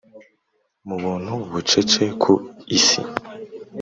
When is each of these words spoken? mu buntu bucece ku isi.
mu 0.87 0.95
buntu 1.03 1.31
bucece 1.51 2.03
ku 2.21 2.33
isi. 2.77 3.01